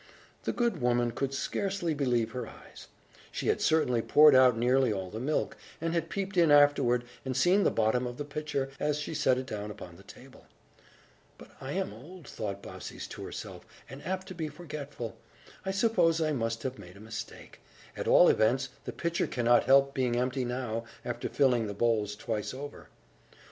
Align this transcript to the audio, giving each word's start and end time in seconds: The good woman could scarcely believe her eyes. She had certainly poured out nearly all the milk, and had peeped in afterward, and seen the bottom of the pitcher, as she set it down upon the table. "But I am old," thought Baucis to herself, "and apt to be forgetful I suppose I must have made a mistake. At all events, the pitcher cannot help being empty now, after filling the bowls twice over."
The 0.45 0.51
good 0.51 0.81
woman 0.81 1.11
could 1.11 1.31
scarcely 1.31 1.93
believe 1.93 2.31
her 2.31 2.47
eyes. 2.47 2.87
She 3.31 3.49
had 3.49 3.61
certainly 3.61 4.01
poured 4.01 4.33
out 4.33 4.57
nearly 4.57 4.91
all 4.91 5.11
the 5.11 5.19
milk, 5.19 5.55
and 5.79 5.93
had 5.93 6.09
peeped 6.09 6.37
in 6.37 6.49
afterward, 6.49 7.03
and 7.23 7.37
seen 7.37 7.61
the 7.61 7.69
bottom 7.69 8.07
of 8.07 8.17
the 8.17 8.25
pitcher, 8.25 8.71
as 8.79 8.97
she 8.97 9.13
set 9.13 9.37
it 9.37 9.45
down 9.45 9.69
upon 9.69 9.97
the 9.97 10.01
table. 10.01 10.47
"But 11.37 11.51
I 11.61 11.73
am 11.73 11.93
old," 11.93 12.27
thought 12.27 12.63
Baucis 12.63 13.05
to 13.09 13.23
herself, 13.23 13.63
"and 13.87 14.03
apt 14.03 14.25
to 14.29 14.33
be 14.33 14.47
forgetful 14.47 15.17
I 15.67 15.69
suppose 15.69 16.19
I 16.19 16.31
must 16.31 16.63
have 16.63 16.79
made 16.79 16.97
a 16.97 16.99
mistake. 16.99 17.59
At 17.95 18.07
all 18.07 18.27
events, 18.27 18.69
the 18.85 18.91
pitcher 18.93 19.27
cannot 19.27 19.65
help 19.65 19.93
being 19.93 20.15
empty 20.15 20.45
now, 20.45 20.83
after 21.05 21.29
filling 21.29 21.67
the 21.67 21.75
bowls 21.75 22.15
twice 22.15 22.55
over." 22.55 22.87